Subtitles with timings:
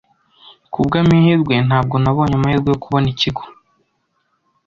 [0.71, 3.43] Kubwamahirwe, ntabwo nabonye amahirwe yo kubona ikigo.